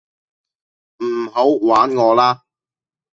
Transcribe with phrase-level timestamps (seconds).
[1.03, 2.41] 唔好玩我啦